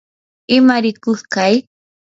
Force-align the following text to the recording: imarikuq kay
imarikuq 0.57 1.21
kay 1.33 1.53